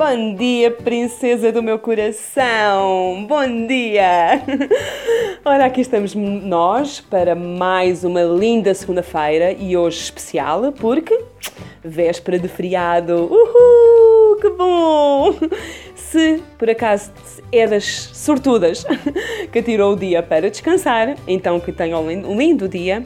[0.00, 3.26] Bom dia, princesa do meu coração!
[3.28, 4.42] Bom dia!
[5.44, 11.22] Ora, aqui estamos nós para mais uma linda segunda-feira e hoje especial porque
[11.84, 13.28] véspera de feriado.
[13.30, 14.36] Uhul!
[14.40, 15.34] Que bom!
[15.94, 17.12] Se por acaso
[17.52, 18.86] é das sortudas
[19.52, 23.04] que tirou o dia para descansar, então que tenha um lindo dia.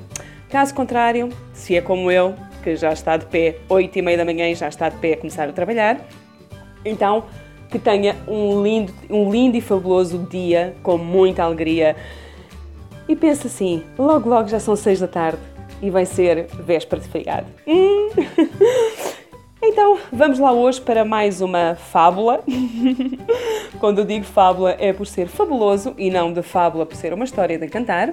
[0.48, 4.24] Caso contrário, se é como eu, que já está de pé 8 e meia da
[4.24, 5.98] manhã e já está de pé a começar a trabalhar,
[6.84, 7.24] então,
[7.70, 11.96] que tenha um lindo, um lindo e fabuloso dia com muita alegria.
[13.08, 15.40] E pensa assim, logo logo já são seis da tarde
[15.82, 17.46] e vai ser véspera de feriado.
[17.66, 18.08] Hum.
[19.66, 22.44] Então, vamos lá hoje para mais uma fábula.
[23.80, 27.24] Quando eu digo fábula é por ser fabuloso e não de fábula por ser uma
[27.24, 28.12] história de encantar.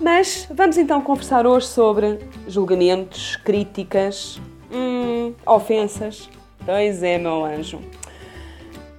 [0.00, 6.28] Mas vamos então conversar hoje sobre julgamentos, críticas, hum, ofensas,
[6.66, 7.80] Pois é, meu anjo.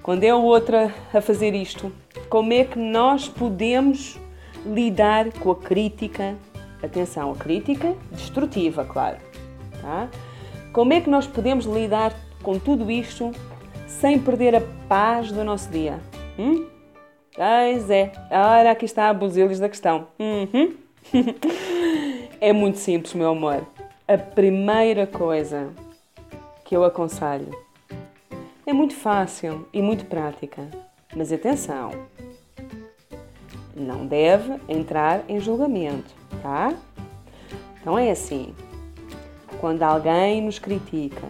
[0.02, 1.92] Quando é outra a fazer isto,
[2.30, 4.18] como é que nós podemos
[4.66, 6.38] lidar com a crítica?
[6.82, 9.18] Atenção, a crítica destrutiva, claro.
[9.82, 10.08] Tá?
[10.72, 13.32] Como é que nós podemos lidar com tudo isto
[13.86, 16.00] sem perder a paz do nosso dia?
[16.40, 16.68] Hum?
[17.36, 20.08] Pois é, ora aqui está a buzilis da questão.
[20.18, 20.74] Uhum.
[22.40, 23.68] é muito simples, meu amor.
[24.08, 25.70] A primeira coisa
[26.68, 27.50] que eu aconselho.
[28.66, 30.68] É muito fácil e muito prática,
[31.16, 31.92] mas atenção,
[33.74, 36.74] não deve entrar em julgamento, tá?
[37.80, 38.54] Então é assim:
[39.62, 41.24] quando alguém nos critica,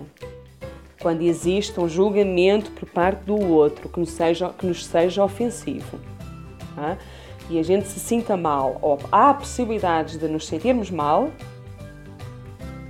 [0.99, 5.99] quando existe um julgamento por parte do outro que nos seja, que nos seja ofensivo,
[6.75, 6.97] tá?
[7.47, 11.29] e a gente se sinta mal, ou há possibilidades de nos sentirmos mal,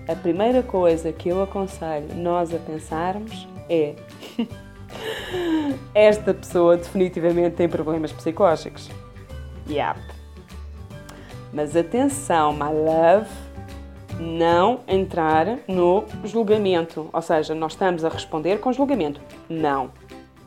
[0.08, 3.95] a primeira coisa que eu aconselho nós a pensarmos é:
[5.93, 8.89] esta pessoa definitivamente tem problemas psicológicos.
[9.70, 9.99] Yep.
[11.54, 13.30] Mas atenção, my love,
[14.20, 17.09] não entrar no julgamento.
[17.11, 19.20] Ou seja, nós estamos a responder com julgamento.
[19.49, 19.92] Não.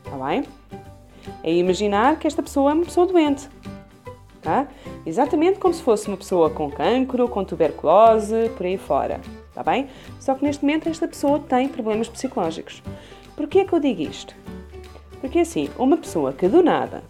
[0.03, 0.43] Está bem?
[1.43, 3.47] É imaginar que esta pessoa é uma pessoa doente.
[4.41, 4.67] Tá?
[5.05, 9.21] Exatamente como se fosse uma pessoa com cancro, com tuberculose, por aí fora.
[9.61, 9.87] Está bem?
[10.19, 12.81] Só que neste momento esta pessoa tem problemas psicológicos.
[13.35, 14.35] Porquê é que eu digo isto?
[15.19, 17.03] Porque assim, uma pessoa que do nada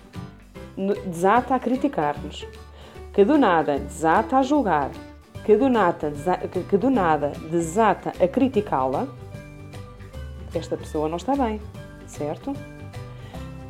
[1.05, 2.45] desata a criticar-nos,
[3.13, 4.91] que do nada desata a julgar,
[5.45, 6.11] que do nada,
[6.69, 9.07] que do nada desata a criticá-la,
[10.53, 11.61] esta pessoa não está bem,
[12.05, 12.53] certo?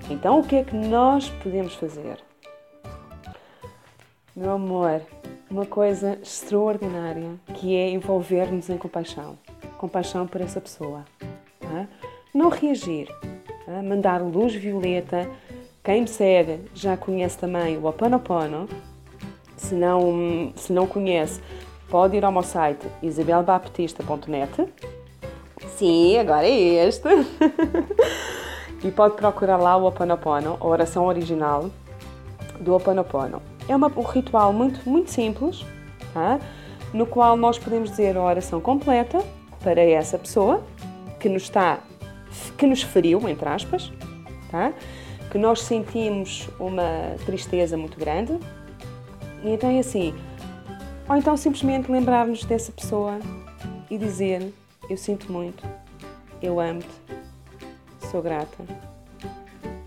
[0.09, 2.17] Então o que é que nós podemos fazer?
[4.35, 5.01] Meu amor,
[5.51, 9.37] uma coisa extraordinária que é envolver-nos em compaixão.
[9.77, 11.03] Compaixão por essa pessoa.
[12.33, 13.07] Não reagir,
[13.65, 13.83] tá?
[13.83, 15.29] mandar luz violeta.
[15.83, 18.69] Quem me segue já conhece também o Oponopono.
[19.57, 21.41] Se não, se não conhece,
[21.89, 24.67] pode ir ao meu site isabelbaptista.net.
[25.75, 27.09] Sim, agora é este.
[28.83, 31.69] e pode procurar lá o Oponopono, a oração original
[32.59, 33.50] do Oponopono.
[33.67, 35.65] É uma, um ritual muito, muito simples,
[36.13, 36.39] tá?
[36.93, 39.23] no qual nós podemos dizer a oração completa
[39.63, 40.63] para essa pessoa
[41.19, 41.79] que nos está,
[42.57, 43.91] que nos feriu, entre aspas,
[44.49, 44.73] tá?
[45.31, 48.37] que nós sentimos uma tristeza muito grande.
[49.43, 50.13] E então é assim,
[51.07, 53.19] ou então simplesmente lembrar-nos dessa pessoa
[53.89, 54.53] e dizer:
[54.89, 55.63] Eu sinto muito,
[56.41, 56.87] eu amo-te,
[58.11, 58.63] sou grata,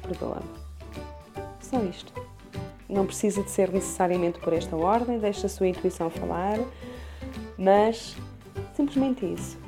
[0.02, 0.64] perdoa-me.
[1.60, 2.23] Só isto.
[2.94, 6.60] Não precisa de ser necessariamente por esta ordem, deixa a sua intuição falar,
[7.59, 8.16] mas
[8.72, 9.59] simplesmente isso.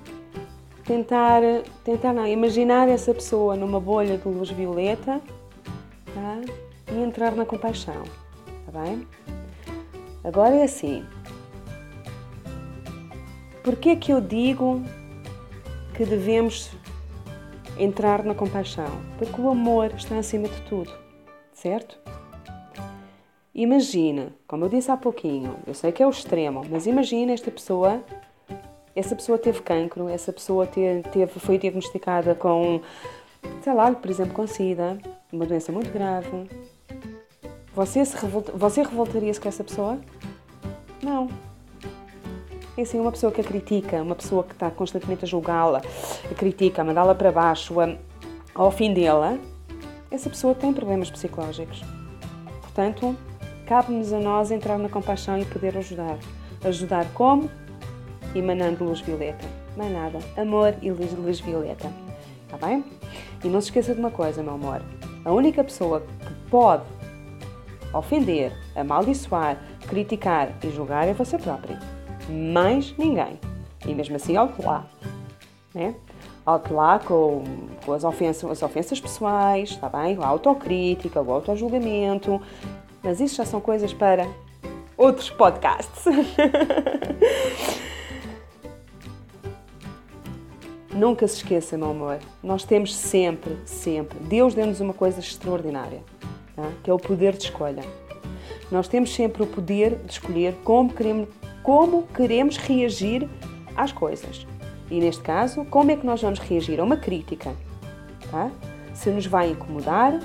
[0.84, 1.42] Tentar,
[1.82, 5.20] tentar não, imaginar essa pessoa numa bolha de luz violeta
[6.14, 6.40] tá?
[6.92, 8.04] e entrar na compaixão,
[8.64, 9.04] tá bem?
[10.22, 11.04] Agora é assim.
[13.64, 14.80] Porquê que eu digo
[15.96, 16.70] que devemos
[17.76, 19.02] entrar na compaixão?
[19.18, 20.92] Porque o amor está acima de tudo,
[21.52, 21.98] certo?
[23.58, 27.50] Imagina, como eu disse há pouquinho, eu sei que é o extremo, mas imagina esta
[27.50, 28.02] pessoa,
[28.94, 32.82] essa pessoa teve cancro, essa pessoa teve, teve, foi diagnosticada com,
[33.62, 34.98] sei lá, por exemplo, com SIDA,
[35.32, 36.50] uma doença muito grave.
[37.74, 39.98] Você, se revolta, você revoltaria-se com essa pessoa?
[41.02, 41.26] Não.
[42.76, 45.80] É assim, uma pessoa que a critica, uma pessoa que está constantemente a julgá-la,
[46.30, 47.96] a critica, a mandá-la para baixo, a,
[48.54, 49.38] ao fim dela,
[50.10, 51.82] essa pessoa tem problemas psicológicos.
[52.60, 53.16] Portanto,
[53.66, 56.16] cabe-nos a nós entrar na compaixão e poder ajudar.
[56.64, 57.50] Ajudar como?
[58.34, 59.46] Emanando luz violeta.
[59.76, 60.18] Mais nada.
[60.36, 61.90] Amor e luz, luz violeta.
[62.44, 62.84] Está bem?
[63.44, 64.80] E não se esqueça de uma coisa, meu amor.
[65.24, 66.84] A única pessoa que pode
[67.92, 69.58] ofender, amaldiçoar,
[69.88, 71.76] criticar e julgar é você próprio.
[72.28, 73.38] Mais ninguém.
[73.84, 74.86] E mesmo assim, alto lá.
[75.74, 75.94] Né?
[76.44, 77.42] Alto lá com,
[77.84, 80.16] com as, ofensas, as ofensas pessoais, está bem?
[80.20, 82.40] A autocrítica, o autojulgamento.
[83.06, 84.26] Mas isso já são coisas para
[84.96, 86.06] outros podcasts.
[90.92, 96.02] Nunca se esqueça, meu amor, nós temos sempre, sempre, Deus deu-nos uma coisa extraordinária,
[96.56, 96.68] tá?
[96.82, 97.84] que é o poder de escolha.
[98.72, 101.28] Nós temos sempre o poder de escolher como queremos,
[101.62, 103.28] como queremos reagir
[103.76, 104.44] às coisas.
[104.90, 107.54] E neste caso, como é que nós vamos reagir a uma crítica?
[108.32, 108.50] Tá?
[108.94, 110.18] Se nos vai incomodar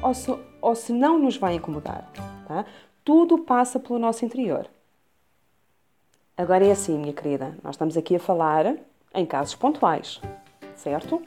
[0.00, 2.10] ou se, ou se não nos vai incomodar.
[2.46, 2.64] Tá?
[3.04, 4.68] Tudo passa pelo nosso interior.
[6.36, 8.76] Agora é assim, minha querida, nós estamos aqui a falar
[9.14, 10.20] em casos pontuais,
[10.74, 11.22] certo?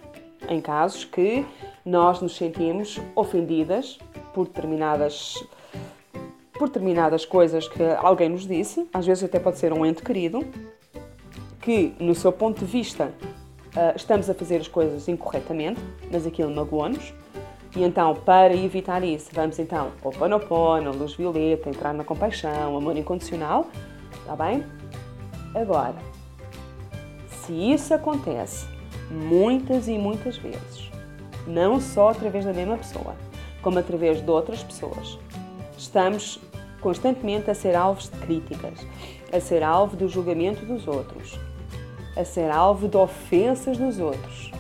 [0.50, 1.46] Em casos que
[1.86, 4.00] nós nos sentimos ofendidas
[4.34, 5.44] por determinadas
[6.54, 10.40] por determinadas coisas que alguém nos disse, às vezes até pode ser um ente querido,
[11.62, 13.12] que no seu ponto de vista
[13.76, 15.82] uh, estamos a fazer as coisas incorretamente,
[16.12, 17.14] mas aquilo magoou-nos,
[17.76, 22.96] e então, para evitar isso, vamos então ao Ponopono, luz violeta, entrar na compaixão, amor
[22.96, 23.68] incondicional,
[24.20, 24.64] está bem?
[25.56, 25.96] Agora,
[27.28, 28.68] se isso acontece
[29.10, 30.92] muitas e muitas vezes,
[31.48, 33.16] não só através da mesma pessoa,
[33.62, 35.18] como através de outras pessoas,
[35.78, 36.40] estamos
[36.80, 38.86] constantemente a ser alvos de críticas,
[39.32, 41.40] a ser alvo do julgamento dos outros,
[42.16, 44.52] a ser alvo de ofensas dos outros.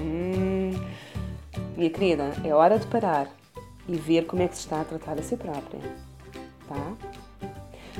[0.00, 0.72] Hum,
[1.76, 3.28] minha querida, é hora de parar
[3.88, 5.80] e ver como é que se está a tratar a si própria.
[6.68, 6.92] Tá?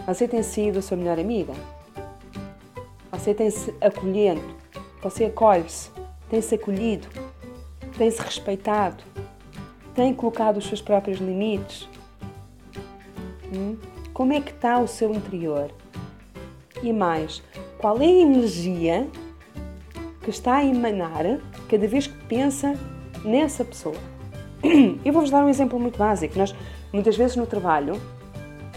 [0.06, 1.52] Você tem sido a sua melhor amiga?
[3.12, 4.44] Você tem-se acolhendo,
[5.02, 5.90] você acolhe-se,
[6.28, 7.06] tem-se acolhido,
[7.96, 9.02] tem-se respeitado,
[9.94, 11.88] tem colocado os seus próprios limites.
[13.52, 13.76] Hum?
[14.12, 15.70] Como é que está o seu interior?
[16.82, 17.42] E mais,
[17.78, 19.08] qual é a energia
[20.22, 22.74] que está a emanar cada vez que pensa
[23.24, 23.96] nessa pessoa?
[25.04, 26.38] Eu vou-vos dar um exemplo muito básico.
[26.38, 26.54] Nós,
[26.92, 28.00] muitas vezes no trabalho,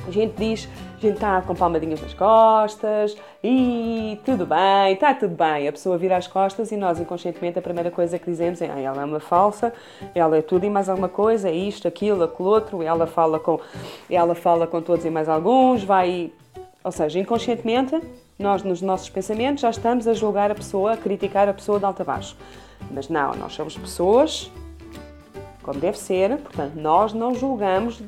[0.08, 0.68] a gente diz
[0.98, 5.68] a gente está com palmadinhas nas costas e tudo bem, está tudo bem.
[5.68, 8.80] A pessoa vira as costas e nós, inconscientemente, a primeira coisa que dizemos é ah,
[8.80, 9.72] ela é uma falsa,
[10.16, 13.60] ela é tudo e mais alguma coisa, é isto, aquilo, aquilo outro, ela fala com,
[14.10, 16.32] ela fala com todos e mais alguns, vai.
[16.84, 18.02] Ou seja, inconscientemente,
[18.40, 21.86] nós, nos nossos pensamentos, já estamos a julgar a pessoa, a criticar a pessoa de
[21.86, 22.36] alto a baixo.
[22.92, 24.52] Mas não, nós somos pessoas
[25.68, 28.02] como deve ser, portanto, nós não julgamos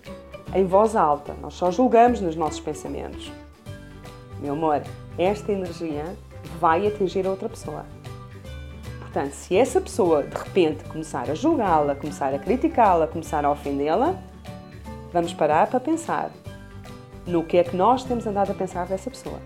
[0.55, 3.29] em voz alta, nós só julgamos nos nossos pensamentos.
[4.39, 4.81] Meu amor,
[5.17, 6.05] esta energia
[6.57, 7.85] vai atingir a outra pessoa.
[9.01, 14.15] Portanto, se essa pessoa de repente começar a julgá-la, começar a criticá-la, começar a ofendê-la,
[15.11, 16.31] vamos parar para pensar
[17.27, 19.37] no que é que nós temos andado a pensar dessa pessoa.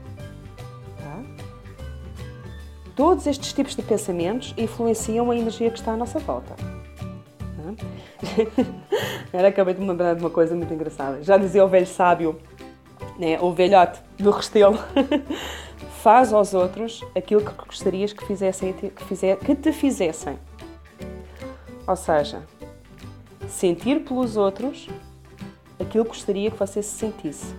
[2.95, 6.56] Todos estes tipos de pensamentos influenciam a energia que está à nossa volta.
[9.34, 11.24] Era, acabei de me lembrar de uma coisa muito engraçada.
[11.24, 12.40] Já dizia o velho sábio,
[13.18, 14.78] né, o velhote do Restelo,
[16.02, 20.38] faz aos outros aquilo que gostarias que, fizessem, que, fizer, que te fizessem.
[21.88, 22.44] Ou seja,
[23.47, 24.88] sentir pelos outros
[25.80, 27.56] aquilo que gostaria que você se sentisse.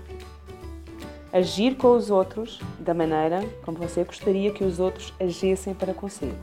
[1.35, 6.38] Agir com os outros da maneira como você gostaria que os outros agissem para consigo.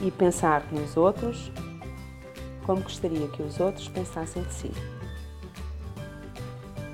[0.00, 1.50] E pensar nos outros
[2.64, 4.70] como gostaria que os outros pensassem de si.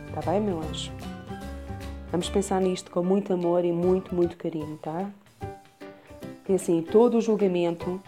[0.08, 0.90] Está bem, meu anjo?
[2.10, 5.10] Vamos pensar nisto com muito amor e muito, muito carinho, tá?
[6.36, 8.00] Porque assim, todo o julgamento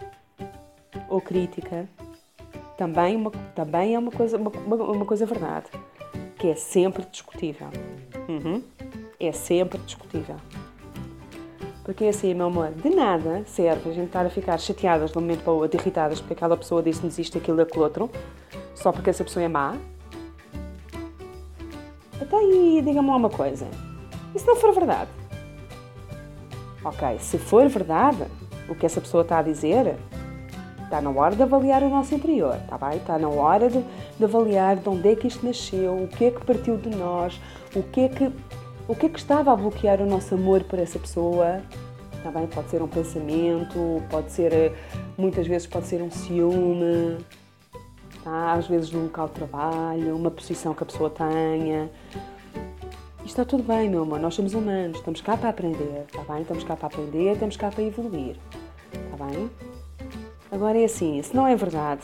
[1.07, 1.87] ou crítica
[2.75, 5.69] também, uma, também é uma coisa, uma, uma coisa verdade,
[6.39, 7.67] que é sempre discutível.
[8.29, 8.63] Uhum.
[9.19, 10.37] É sempre discutível.
[11.83, 15.21] Porque assim, meu amor, de nada serve a gente estar a ficar chateadas de um
[15.21, 18.09] momento para o outro, irritadas porque aquela pessoa disse-nos isto, aquilo, aquilo outro,
[18.73, 19.75] só porque essa pessoa é má.
[22.21, 23.67] Até aí, diga-me lá uma coisa.
[24.33, 25.09] E se não for verdade?
[26.85, 28.23] Ok, se for verdade
[28.69, 29.97] o que essa pessoa está a dizer,
[30.89, 32.97] está na hora de avaliar o nosso interior, está bem?
[32.97, 33.83] Está na hora de,
[34.17, 37.39] de avaliar de onde é que isto nasceu, o que é que partiu de nós,
[37.75, 38.31] o que é que
[38.87, 41.61] o que é que estava a bloquear o nosso amor por essa pessoa?
[42.23, 42.47] Tá bem?
[42.47, 44.73] Pode ser um pensamento, pode ser, eh,
[45.15, 47.17] muitas vezes pode ser um ciúme,
[48.23, 48.53] tá?
[48.53, 51.87] às vezes no local de trabalho, uma posição que a pessoa tenha.
[53.23, 56.41] Está tudo bem, meu amor, nós somos humanos, estamos cá para aprender, tá bem?
[56.41, 58.37] Estamos cá para aprender, estamos cá para evoluir.
[59.19, 59.78] bem?
[60.51, 62.01] Agora é assim, isso não é verdade.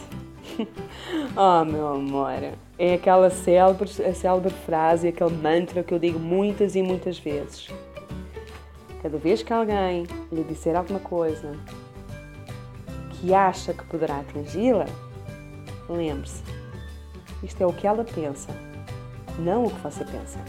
[1.35, 6.75] oh, meu amor, é aquela célebre, a célebre frase, aquele mantra que eu digo muitas
[6.75, 7.67] e muitas vezes.
[9.01, 11.53] Cada vez que alguém lhe disser alguma coisa
[13.11, 14.85] que acha que poderá atingi-la,
[15.89, 16.43] lembre-se,
[17.43, 18.49] isto é o que ela pensa,
[19.39, 20.39] não o que você pensa.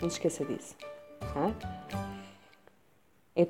[0.00, 0.76] Não se esqueça disso.
[1.20, 1.52] Tá?
[3.34, 3.46] É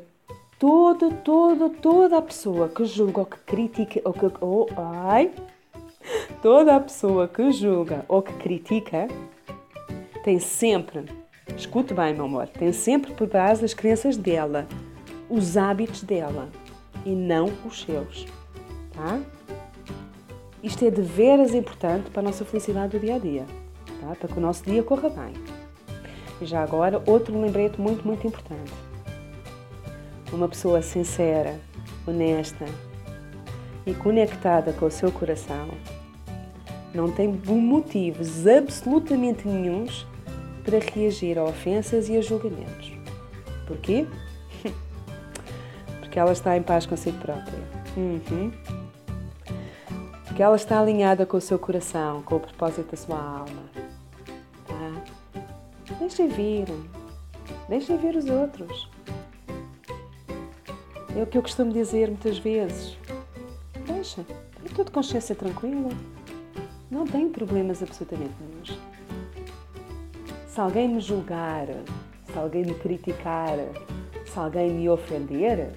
[0.58, 4.26] toda, toda, toda a pessoa que julga ou que critica ou que.
[4.40, 5.30] Oh, ai,
[6.42, 9.08] toda a pessoa que julga ou que critica
[10.24, 11.04] tem sempre,
[11.56, 14.66] escute bem, meu amor, tem sempre por base as crenças dela,
[15.30, 16.48] os hábitos dela
[17.06, 18.26] e não os seus.
[18.92, 19.20] Tá?
[20.62, 23.46] Isto é de veras importante para a nossa felicidade do dia a dia,
[24.00, 24.14] tá?
[24.16, 25.32] para que o nosso dia corra bem.
[26.40, 28.87] E já agora, outro lembrete muito, muito importante.
[30.32, 31.58] Uma pessoa sincera,
[32.06, 32.66] honesta
[33.86, 35.68] e conectada com o seu coração
[36.94, 40.06] não tem motivos absolutamente nenhums
[40.64, 42.92] para reagir a ofensas e a julgamentos.
[43.66, 44.06] Porquê?
[46.00, 47.58] Porque ela está em paz consigo própria.
[47.96, 48.50] Uhum.
[50.24, 53.62] Porque ela está alinhada com o seu coração, com o propósito da sua alma.
[54.66, 55.94] Tá?
[55.98, 56.66] Deixa vir.
[57.68, 58.88] Deixa vir os outros.
[61.18, 62.96] É o que eu costumo dizer muitas vezes.
[63.88, 64.24] Deixa.
[64.64, 65.88] Estou de consciência tranquila.
[66.88, 68.78] Não tenho problemas absolutamente nenhum.
[70.46, 71.66] Se alguém me julgar,
[72.24, 73.58] se alguém me criticar,
[74.24, 75.72] se alguém me ofender,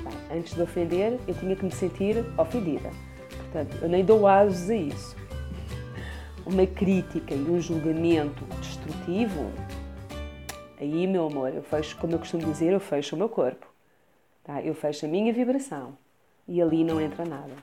[0.00, 2.90] bem, antes de ofender, eu tinha que me sentir ofendida.
[3.36, 5.16] Portanto, eu nem dou asos a isso.
[6.46, 9.50] Uma crítica e um julgamento destrutivo,
[10.80, 13.71] aí, meu amor, eu fecho, como eu costumo dizer, eu fecho o meu corpo.
[14.44, 14.60] Tá?
[14.62, 15.96] Eu fecho a minha vibração
[16.48, 17.54] e ali não entra nada.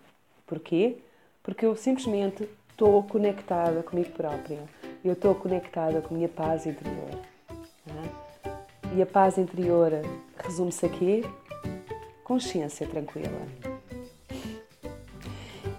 [0.45, 0.97] Porquê?
[1.43, 4.59] Porque eu simplesmente estou conectada comigo própria.
[5.03, 7.09] Eu estou conectada com a minha paz interior.
[7.85, 8.53] Tá?
[8.95, 9.91] E a paz interior
[10.37, 11.23] resume-se aqui:
[12.23, 13.47] consciência tranquila.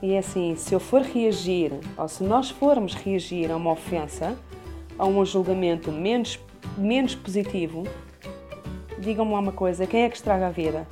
[0.02, 4.38] E é assim, se eu for reagir, ou se nós formos reagir a uma ofensa,
[4.98, 6.38] a um julgamento menos,
[6.78, 7.84] menos positivo,
[9.00, 10.86] digam-me uma coisa, quem é que estraga a vida?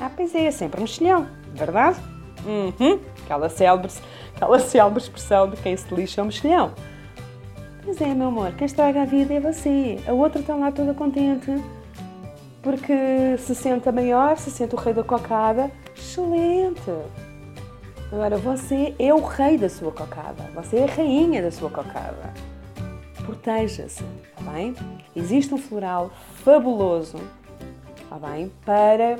[0.00, 1.98] Ah, pois é, é sempre um mexilhão, verdade?
[2.44, 3.90] Uhum, aquela célebre,
[4.34, 6.72] aquela célebre expressão de quem se lixa é um mexilhão.
[7.84, 9.98] Pois é, meu amor, quem estraga a vida é você.
[10.06, 11.50] A outra está lá toda contente
[12.64, 15.70] porque se senta maior, se sente o rei da cocada.
[15.94, 16.90] Excelente!
[18.10, 22.32] Agora, você é o rei da sua cocada, você é a rainha da sua cocada.
[23.16, 24.74] Proteja-se, está bem?
[25.14, 26.10] Existe um floral
[26.42, 27.18] fabuloso,
[28.14, 28.50] está bem?
[28.64, 29.18] Para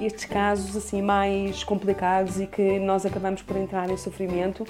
[0.00, 4.64] estes casos assim mais complicados e que nós acabamos por entrar em sofrimento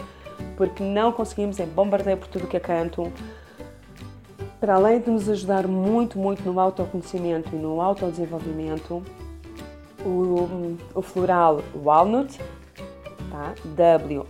[0.56, 3.12] porque não conseguimos, é bombardeio por tudo que é canto.
[4.60, 9.02] Para além de nos ajudar muito, muito no autoconhecimento e no autodesenvolvimento,
[10.04, 12.38] o, o floral Walnut
[13.30, 13.54] tá?
[13.64, 14.24] W-A-L-N-U-T,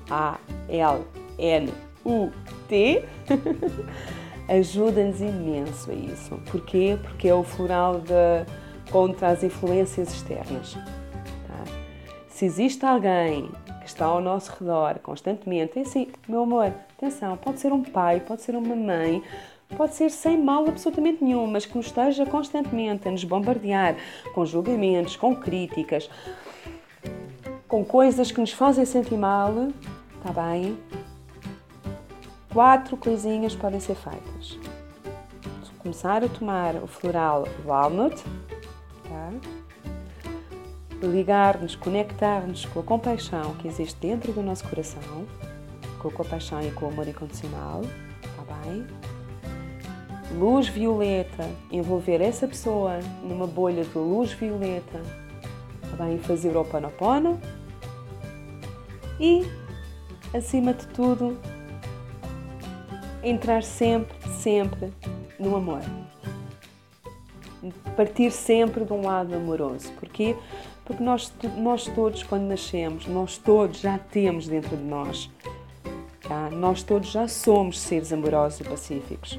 [4.49, 6.37] ajuda-nos imenso a isso.
[6.51, 6.99] Porquê?
[7.03, 10.75] Porque é o floral de, contra as influências externas.
[10.75, 11.65] Tá?
[12.29, 17.61] Se existe alguém que está ao nosso redor constantemente, é assim, meu amor, atenção, pode
[17.61, 19.23] ser um pai, pode ser uma mãe,
[19.77, 23.97] pode ser sem mal absolutamente nenhum, mas que nos esteja constantemente a nos bombardear
[24.35, 26.09] com julgamentos, com críticas,
[27.69, 29.53] com coisas que nos fazem sentir mal,
[30.19, 30.79] está bem?
[32.55, 34.57] Quatro coisinhas podem ser feitas.
[35.81, 38.23] Começar a tomar o floral walnut,
[39.09, 39.31] tá?
[41.03, 45.27] ligar-nos, conectar-nos com a compaixão que existe dentro do nosso coração,
[45.99, 47.83] com a compaixão e com o amor incondicional,
[48.23, 48.87] está bem?
[50.39, 55.03] Luz violeta, envolver essa pessoa numa bolha de luz violeta,
[55.83, 56.19] está bem?
[56.19, 57.41] Fazer o Oponopono,
[59.19, 59.45] e,
[60.33, 61.37] acima de tudo,
[63.25, 64.93] entrar sempre, sempre
[65.38, 65.81] no amor.
[67.97, 69.90] Partir sempre de um lado amoroso.
[69.93, 70.37] Porquê?
[70.85, 75.31] Porque nós, nós todos, quando nascemos, nós todos já temos dentro de nós.
[76.21, 76.50] Tá?
[76.50, 79.38] Nós todos já somos seres amorosos e pacíficos.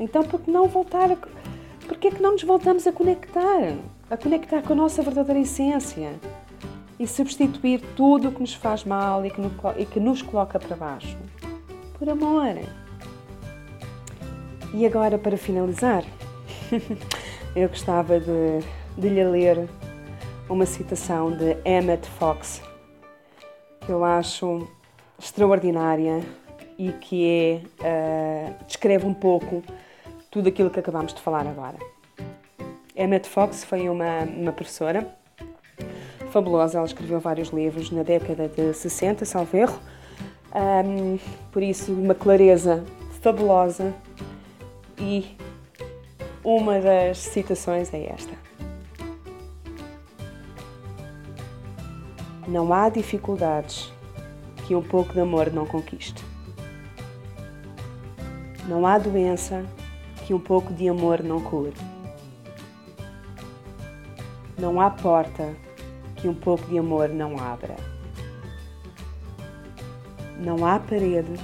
[0.00, 1.16] Então, por que não voltar a.
[1.16, 3.76] Por que é que não nos voltamos a conectar?
[4.10, 6.18] A conectar com a nossa verdadeira essência?
[7.02, 9.50] e substituir tudo o que nos faz mal e que, no,
[9.90, 11.18] que nos coloca para baixo.
[11.98, 12.81] Por amor.
[14.74, 16.02] E agora, para finalizar,
[17.54, 18.60] eu gostava de,
[18.96, 19.68] de lhe ler
[20.48, 22.62] uma citação de Emmett Fox
[23.84, 24.66] que eu acho
[25.18, 26.20] extraordinária
[26.78, 29.62] e que é, uh, descreve um pouco
[30.30, 31.76] tudo aquilo que acabamos de falar agora.
[32.96, 35.06] Emmett Fox foi uma, uma professora
[36.30, 39.78] fabulosa, ela escreveu vários livros na década de 60, salvo erro,
[40.54, 41.18] um,
[41.50, 42.84] por isso uma clareza
[43.20, 43.92] fabulosa
[44.98, 45.36] e
[46.44, 48.32] uma das citações é esta.
[52.48, 53.92] Não há dificuldades
[54.66, 56.24] que um pouco de amor não conquiste.
[58.68, 59.64] Não há doença
[60.26, 61.76] que um pouco de amor não cure.
[64.58, 65.54] Não há porta
[66.16, 67.76] que um pouco de amor não abra.
[70.38, 71.34] Não há parede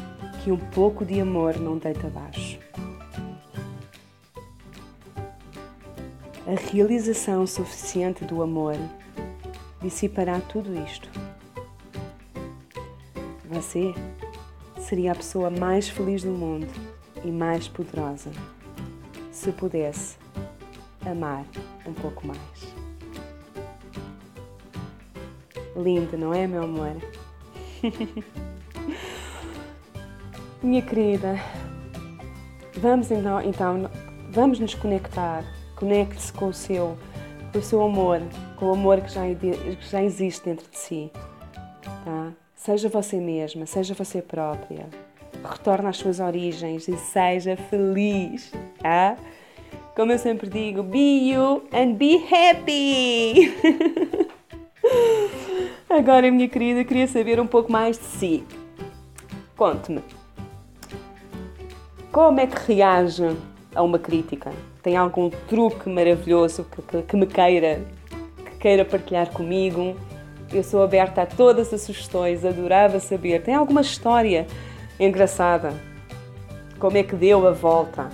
[0.43, 2.68] que um pouco de amor não deita abaixo.
[6.49, 8.75] A realização suficiente do amor
[9.83, 11.11] dissipará tudo isto.
[13.51, 13.95] Você
[14.81, 16.67] seria a pessoa mais feliz do mundo
[17.23, 18.31] e mais poderosa
[19.31, 20.17] se pudesse
[21.05, 21.45] amar
[21.87, 22.41] um pouco mais.
[25.77, 26.97] Lindo, não é, meu amor?
[30.63, 31.35] Minha querida,
[32.75, 33.91] vamos então, então
[34.31, 35.58] vamos nos conectar.
[35.79, 36.99] Conecte-se com o seu,
[37.53, 38.21] com o seu amor,
[38.57, 41.13] com o amor que já, que já existe dentro de si.
[42.05, 42.33] Tá?
[42.57, 44.89] Seja você mesma, seja você própria.
[45.49, 48.53] Retorne às suas origens e seja feliz.
[48.83, 49.17] Tá?
[49.95, 53.55] Como eu sempre digo, be you and be happy!
[55.89, 58.45] Agora, minha querida, queria saber um pouco mais de si.
[59.57, 60.03] Conte-me.
[62.11, 63.37] Como é que reage
[63.75, 64.53] a uma crítica?
[64.83, 67.85] Tem algum truque maravilhoso que, que, que me queira,
[68.45, 69.97] que queira partilhar comigo?
[70.53, 73.43] Eu sou aberta a todas as sugestões, adorava saber.
[73.43, 74.47] Tem alguma história
[74.99, 75.75] engraçada?
[76.79, 78.09] Como é que deu a volta?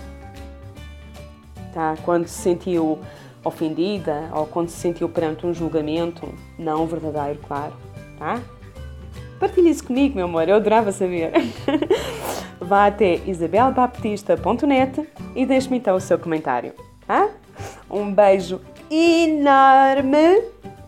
[1.73, 1.95] Tá?
[2.03, 2.99] Quando se sentiu
[3.45, 6.27] ofendida ou quando se sentiu perante um julgamento
[6.59, 7.75] não verdadeiro, claro.
[8.19, 8.41] Tá?
[9.39, 11.33] Partilhe isso comigo, meu amor, eu adorava saber.
[12.67, 16.73] Vá até isabelbaptista.net e deixe-me então o seu comentário.
[17.07, 17.29] Tá?
[17.91, 18.59] Um beijo
[18.91, 20.43] enorme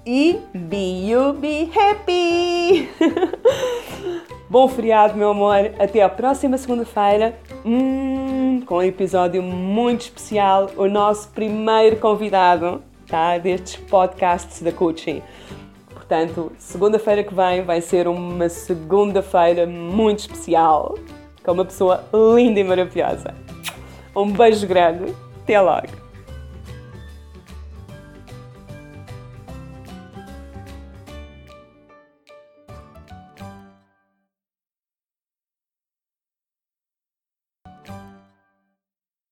[0.07, 2.89] e be you be happy!
[4.49, 5.73] Bom feriado, meu amor.
[5.79, 10.71] Até a próxima segunda-feira hum, com um episódio muito especial.
[10.77, 15.21] O nosso primeiro convidado tá, destes podcasts da Coaching.
[15.93, 20.95] Portanto, segunda-feira que vem vai ser uma segunda-feira muito especial
[21.47, 23.33] com uma pessoa linda e maravilhosa.
[24.15, 25.15] Um beijo grande.
[25.45, 26.06] Até logo.